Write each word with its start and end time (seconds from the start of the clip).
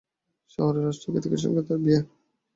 শহরে 0.49 0.79
রাষ্ট্র 0.81 1.07
কেতকীর 1.13 1.41
সঙ্গে 1.43 1.61
তার 1.67 1.79
বিয়ে। 1.83 1.99